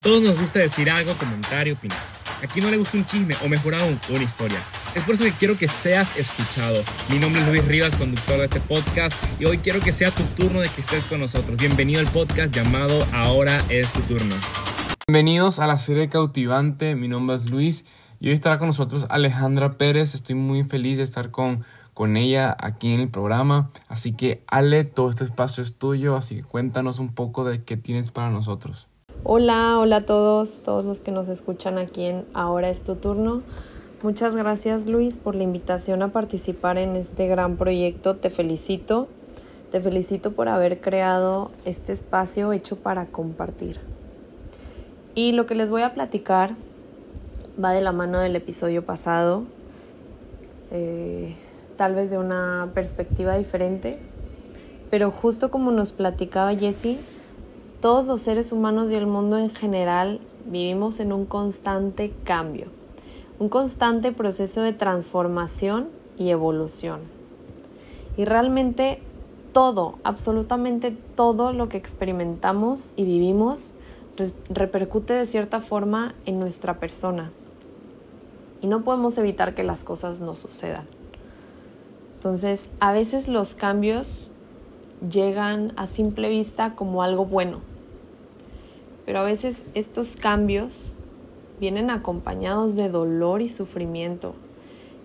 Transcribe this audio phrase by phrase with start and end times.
[0.00, 1.98] Todos nos gusta decir algo, comentar y opinar.
[2.40, 4.60] A quien no le gusta un chisme o mejor aún, una historia.
[4.94, 6.84] Es por eso que quiero que seas escuchado.
[7.10, 10.22] Mi nombre es Luis Rivas, conductor de este podcast, y hoy quiero que sea tu
[10.36, 11.56] turno de que estés con nosotros.
[11.56, 14.36] Bienvenido al podcast llamado Ahora es tu turno.
[15.08, 16.94] Bienvenidos a la serie cautivante.
[16.94, 17.84] Mi nombre es Luis
[18.20, 20.14] y hoy estará con nosotros Alejandra Pérez.
[20.14, 23.72] Estoy muy feliz de estar con, con ella aquí en el programa.
[23.88, 27.76] Así que Ale, todo este espacio es tuyo, así que cuéntanos un poco de qué
[27.76, 28.86] tienes para nosotros.
[29.24, 33.42] Hola, hola a todos, todos los que nos escuchan aquí en Ahora es tu turno.
[34.00, 38.14] Muchas gracias Luis por la invitación a participar en este gran proyecto.
[38.14, 39.08] Te felicito.
[39.72, 43.80] Te felicito por haber creado este espacio hecho para compartir.
[45.16, 46.54] Y lo que les voy a platicar
[47.62, 49.42] va de la mano del episodio pasado,
[50.70, 51.34] eh,
[51.76, 53.98] tal vez de una perspectiva diferente,
[54.90, 56.98] pero justo como nos platicaba Jessie,
[57.80, 62.66] todos los seres humanos y el mundo en general vivimos en un constante cambio,
[63.38, 67.00] un constante proceso de transformación y evolución.
[68.16, 69.00] Y realmente
[69.52, 73.70] todo, absolutamente todo lo que experimentamos y vivimos
[74.48, 77.30] repercute de cierta forma en nuestra persona.
[78.60, 80.86] Y no podemos evitar que las cosas no sucedan.
[82.14, 84.28] Entonces, a veces los cambios
[85.08, 87.60] llegan a simple vista como algo bueno.
[89.08, 90.92] Pero a veces estos cambios
[91.58, 94.34] vienen acompañados de dolor y sufrimiento,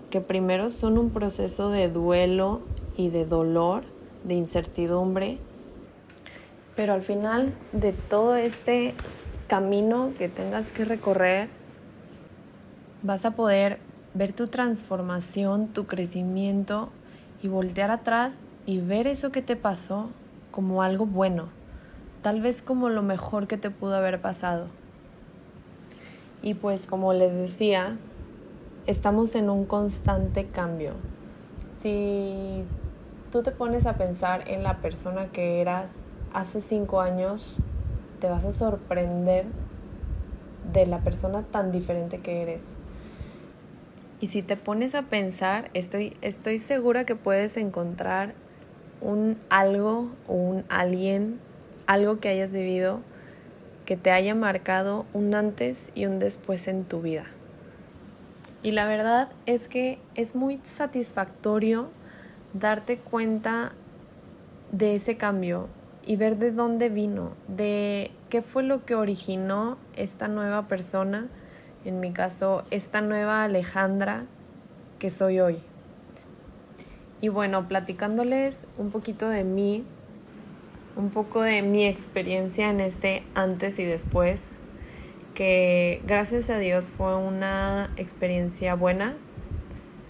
[0.09, 2.59] que primero son un proceso de duelo
[2.97, 3.83] y de dolor,
[4.25, 5.37] de incertidumbre,
[6.75, 8.93] pero al final de todo este
[9.47, 11.47] camino que tengas que recorrer,
[13.03, 13.79] vas a poder
[14.13, 16.89] ver tu transformación, tu crecimiento
[17.41, 20.09] y voltear atrás y ver eso que te pasó
[20.51, 21.62] como algo bueno,
[22.23, 24.67] tal vez como lo mejor que te pudo haber pasado.
[26.41, 27.97] Y pues como les decía,
[28.87, 30.93] estamos en un constante cambio.
[31.81, 32.63] Si
[33.29, 35.91] tú te pones a pensar en la persona que eras
[36.33, 37.55] hace cinco años,
[38.19, 39.45] te vas a sorprender
[40.71, 42.63] de la persona tan diferente que eres.
[44.21, 48.33] Y si te pones a pensar, estoy, estoy segura que puedes encontrar
[49.01, 51.41] un algo o un alguien,
[51.87, 53.01] algo que hayas vivido
[53.85, 57.25] que te haya marcado un antes y un después en tu vida.
[58.61, 61.89] Y la verdad es que es muy satisfactorio
[62.53, 63.73] darte cuenta
[64.71, 65.67] de ese cambio
[66.05, 71.27] y ver de dónde vino, de qué fue lo que originó esta nueva persona,
[71.83, 74.25] en mi caso, esta nueva Alejandra
[74.99, 75.59] que soy hoy.
[77.19, 79.83] Y bueno, platicándoles un poquito de mí,
[80.95, 84.41] un poco de mi experiencia en este antes y después,
[85.33, 89.15] que gracias a Dios fue una experiencia buena,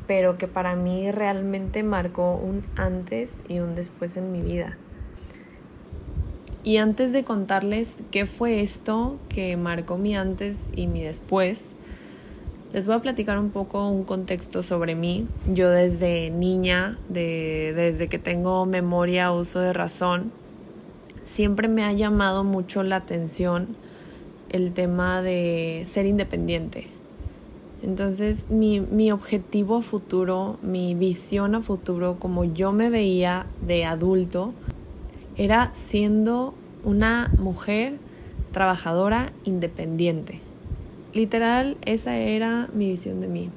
[0.07, 4.77] pero que para mí realmente marcó un antes y un después en mi vida.
[6.66, 11.73] Y antes de contarles qué fue esto que marcó mi antes y mi después,
[12.71, 15.27] les voy a platicar un poco un contexto sobre mí.
[15.45, 20.31] Yo desde niña, desde que tengo memoria, uso de razón,
[21.23, 23.75] siempre me ha llamado mucho la atención
[24.50, 26.88] el tema de ser independiente.
[27.81, 33.85] Entonces mi, mi objetivo a futuro, mi visión a futuro, como yo me veía de
[33.85, 34.53] adulto,
[35.35, 37.97] era siendo una mujer
[38.51, 40.39] trabajadora independiente.
[41.13, 43.50] Literal, esa era mi visión de mí.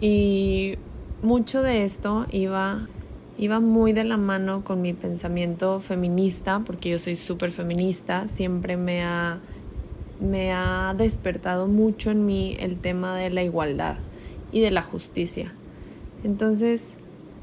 [0.00, 0.74] Y
[1.22, 2.88] mucho de esto iba,
[3.38, 8.76] iba muy de la mano con mi pensamiento feminista, porque yo soy súper feminista, siempre
[8.76, 9.40] me ha,
[10.20, 13.96] me ha despertado mucho en mí el tema de la igualdad
[14.52, 15.52] y de la justicia.
[16.22, 16.96] Entonces,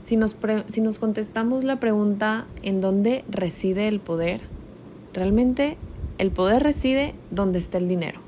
[0.04, 0.36] si nos,
[0.68, 4.42] si nos contestamos la pregunta ¿en dónde reside el poder?
[5.14, 5.78] Realmente
[6.18, 8.22] el poder reside donde está el dinero.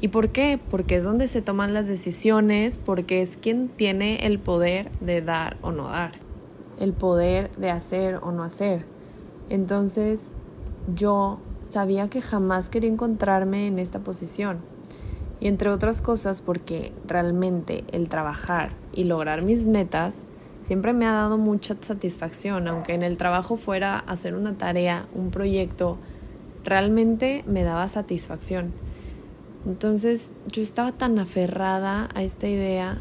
[0.00, 0.60] ¿Y por qué?
[0.70, 5.56] Porque es donde se toman las decisiones, porque es quien tiene el poder de dar
[5.60, 6.12] o no dar,
[6.78, 8.84] el poder de hacer o no hacer.
[9.48, 10.32] Entonces
[10.94, 14.58] yo sabía que jamás quería encontrarme en esta posición.
[15.40, 20.26] Y entre otras cosas porque realmente el trabajar y lograr mis metas
[20.62, 25.30] siempre me ha dado mucha satisfacción, aunque en el trabajo fuera hacer una tarea, un
[25.30, 25.98] proyecto,
[26.64, 28.72] realmente me daba satisfacción.
[29.66, 33.00] Entonces yo estaba tan aferrada a esta idea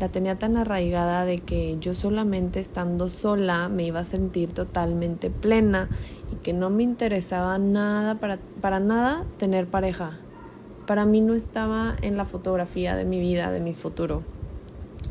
[0.00, 5.30] la tenía tan arraigada de que yo solamente estando sola me iba a sentir totalmente
[5.30, 5.88] plena
[6.32, 10.18] y que no me interesaba nada para, para nada tener pareja.
[10.86, 14.22] Para mí no estaba en la fotografía de mi vida, de mi futuro.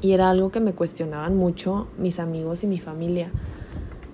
[0.01, 3.31] Y era algo que me cuestionaban mucho mis amigos y mi familia.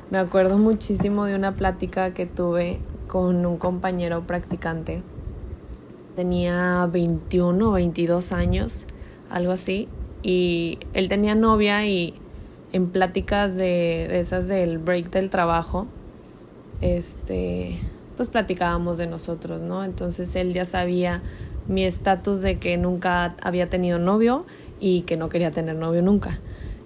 [0.09, 5.03] Me acuerdo muchísimo de una plática que tuve con un compañero practicante.
[6.15, 8.85] Tenía 21 o 22 años,
[9.29, 9.87] algo así,
[10.23, 12.13] y él tenía novia y
[12.71, 15.85] en pláticas de, esas del break del trabajo,
[16.81, 17.77] este,
[18.17, 19.83] pues platicábamos de nosotros, ¿no?
[19.83, 21.21] Entonces él ya sabía
[21.67, 24.45] mi estatus de que nunca había tenido novio
[24.79, 26.39] y que no quería tener novio nunca.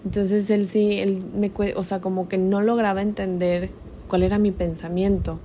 [0.03, 3.69] Entonces él sí, él me, o sea, como que no lograba entender
[4.07, 5.39] cuál era mi pensamiento.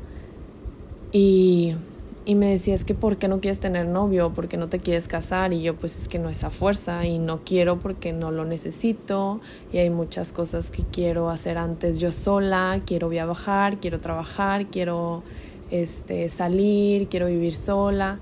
[1.13, 1.77] Y
[2.25, 4.33] y me decía, es que ¿por qué no quieres tener novio?
[4.33, 5.53] ¿Por qué no te quieres casar?
[5.53, 8.45] Y yo, pues es que no es a fuerza y no quiero porque no lo
[8.45, 9.41] necesito
[9.73, 15.25] y hay muchas cosas que quiero hacer antes yo sola, quiero viajar, quiero trabajar, quiero
[15.73, 18.21] este, salir, quiero vivir sola.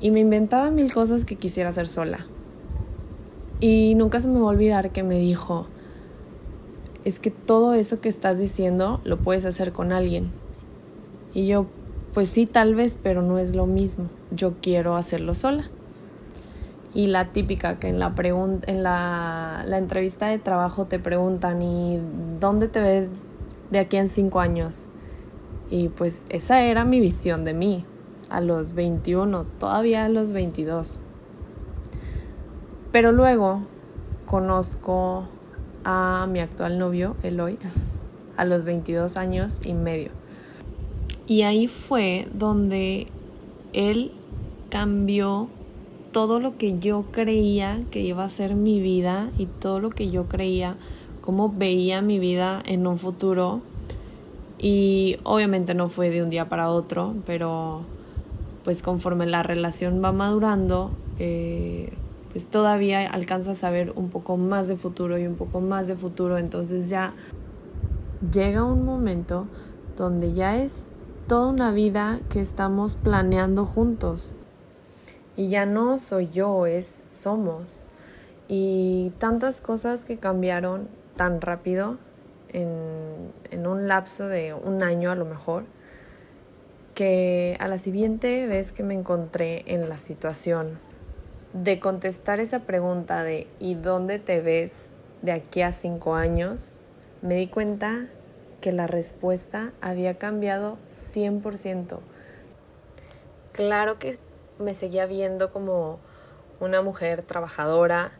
[0.00, 2.26] Y me inventaba mil cosas que quisiera hacer sola.
[3.60, 5.68] Y nunca se me va a olvidar que me dijo,
[7.04, 10.32] es que todo eso que estás diciendo lo puedes hacer con alguien.
[11.32, 11.66] Y yo,
[12.16, 14.08] pues sí, tal vez, pero no es lo mismo.
[14.30, 15.64] Yo quiero hacerlo sola.
[16.94, 22.00] Y la típica que en la en la, la entrevista de trabajo te preguntan ¿y
[22.40, 23.10] dónde te ves
[23.70, 24.88] de aquí en cinco años?
[25.68, 27.84] Y pues esa era mi visión de mí
[28.30, 30.98] a los 21, todavía a los 22.
[32.92, 33.60] Pero luego
[34.24, 35.28] conozco
[35.84, 37.58] a mi actual novio, Eloy,
[38.38, 40.12] a los 22 años y medio.
[41.26, 43.08] Y ahí fue donde
[43.72, 44.12] él
[44.70, 45.48] cambió
[46.12, 50.08] todo lo que yo creía que iba a ser mi vida y todo lo que
[50.08, 50.76] yo creía,
[51.20, 53.60] cómo veía mi vida en un futuro.
[54.58, 57.82] Y obviamente no fue de un día para otro, pero
[58.64, 61.92] pues conforme la relación va madurando, eh,
[62.30, 65.96] pues todavía alcanzas a ver un poco más de futuro y un poco más de
[65.96, 66.38] futuro.
[66.38, 67.14] Entonces ya
[68.32, 69.46] llega un momento
[69.96, 70.88] donde ya es
[71.26, 74.36] toda una vida que estamos planeando juntos.
[75.36, 77.86] Y ya no soy yo, es somos.
[78.48, 81.98] Y tantas cosas que cambiaron tan rápido,
[82.52, 85.64] en, en un lapso de un año a lo mejor,
[86.94, 90.78] que a la siguiente vez que me encontré en la situación
[91.52, 94.72] de contestar esa pregunta de ¿y dónde te ves
[95.22, 96.78] de aquí a cinco años?
[97.20, 98.06] Me di cuenta
[98.66, 102.00] que la respuesta había cambiado 100%.
[103.52, 104.18] Claro que
[104.58, 106.00] me seguía viendo como
[106.58, 108.10] una mujer trabajadora,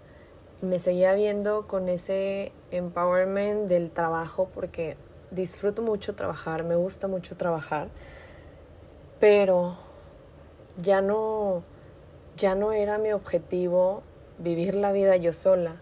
[0.62, 4.96] me seguía viendo con ese empowerment del trabajo porque
[5.32, 7.88] disfruto mucho trabajar, me gusta mucho trabajar,
[9.18, 9.76] pero
[10.80, 11.64] ya no
[12.36, 14.04] ya no era mi objetivo
[14.38, 15.80] vivir la vida yo sola.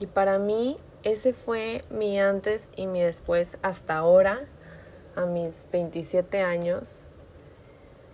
[0.00, 4.40] Y para mí ese fue mi antes y mi después hasta ahora,
[5.14, 7.02] a mis 27 años,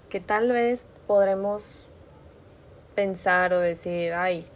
[0.08, 1.88] que tal vez podremos
[2.94, 4.46] pensar o decir, ay,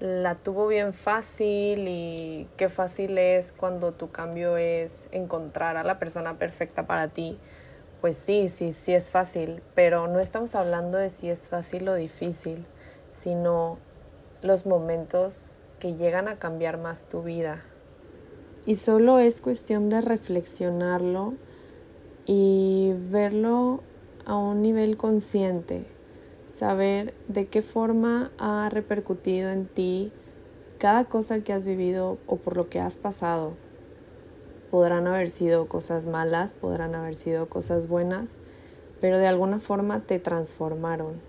[0.00, 5.98] la tuvo bien fácil y qué fácil es cuando tu cambio es encontrar a la
[5.98, 7.38] persona perfecta para ti.
[8.00, 11.94] Pues sí, sí, sí es fácil, pero no estamos hablando de si es fácil o
[11.94, 12.66] difícil,
[13.18, 13.78] sino
[14.42, 15.50] los momentos
[15.84, 17.62] que llegan a cambiar más tu vida.
[18.64, 21.34] Y solo es cuestión de reflexionarlo
[22.24, 23.82] y verlo
[24.24, 25.84] a un nivel consciente,
[26.48, 30.10] saber de qué forma ha repercutido en ti
[30.78, 33.52] cada cosa que has vivido o por lo que has pasado.
[34.70, 38.38] Podrán haber sido cosas malas, podrán haber sido cosas buenas,
[39.02, 41.20] pero de alguna forma te transformaron.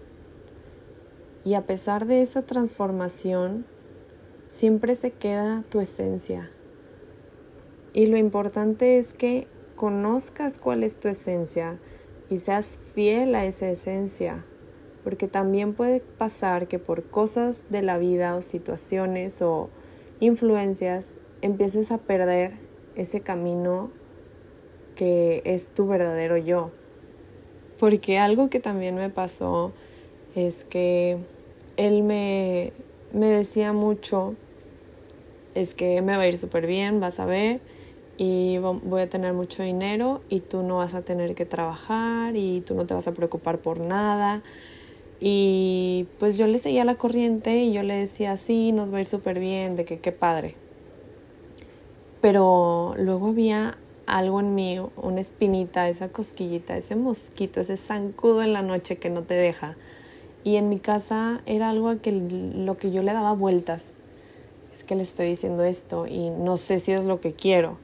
[1.43, 3.65] Y a pesar de esa transformación,
[4.55, 6.50] siempre se queda tu esencia.
[7.93, 11.77] Y lo importante es que conozcas cuál es tu esencia
[12.29, 14.45] y seas fiel a esa esencia,
[15.03, 19.69] porque también puede pasar que por cosas de la vida o situaciones o
[20.21, 22.53] influencias empieces a perder
[22.95, 23.91] ese camino
[24.95, 26.71] que es tu verdadero yo.
[27.77, 29.74] Porque algo que también me pasó
[30.33, 31.17] es que
[31.75, 32.71] él me,
[33.12, 34.35] me decía mucho
[35.55, 37.62] es que me va a ir súper bien, vas a ver,
[38.17, 42.62] y voy a tener mucho dinero y tú no vas a tener que trabajar y
[42.62, 44.41] tú no te vas a preocupar por nada.
[45.19, 49.01] Y pues yo le seguía la corriente y yo le decía, sí, nos va a
[49.01, 50.55] ir súper bien, de que qué padre.
[52.21, 58.53] Pero luego había algo en mí, una espinita, esa cosquillita, ese mosquito, ese zancudo en
[58.53, 59.75] la noche que no te deja.
[60.43, 63.95] Y en mi casa era algo a que lo que yo le daba vueltas.
[64.75, 67.77] Es que le estoy diciendo esto y no sé si es lo que quiero.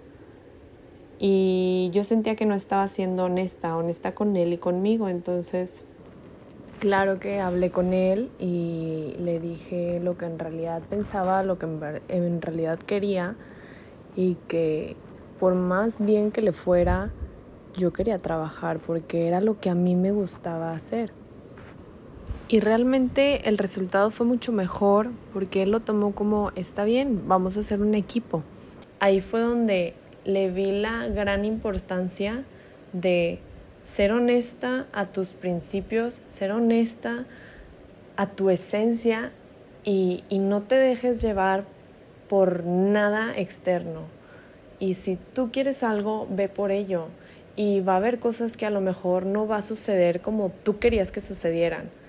[1.20, 5.08] Y yo sentía que no estaba siendo honesta, honesta con él y conmigo.
[5.08, 5.84] Entonces,
[6.80, 11.66] claro que hablé con él y le dije lo que en realidad pensaba, lo que
[12.10, 13.38] en realidad quería
[14.18, 14.98] y que
[15.40, 17.14] por más bien que le fuera,
[17.78, 21.21] yo quería trabajar porque era lo que a mí me gustaba hacer.
[22.52, 27.56] Y realmente el resultado fue mucho mejor porque él lo tomó como, está bien, vamos
[27.56, 28.44] a hacer un equipo.
[29.00, 29.94] Ahí fue donde
[30.26, 32.44] le vi la gran importancia
[32.92, 33.40] de
[33.86, 37.24] ser honesta a tus principios, ser honesta
[38.18, 39.32] a tu esencia
[39.86, 41.64] y, y no te dejes llevar
[42.28, 44.02] por nada externo.
[44.78, 47.08] Y si tú quieres algo, ve por ello.
[47.56, 50.80] Y va a haber cosas que a lo mejor no va a suceder como tú
[50.80, 52.01] querías que sucedieran.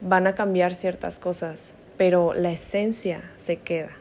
[0.00, 3.96] Van a cambiar ciertas cosas, pero la esencia se queda.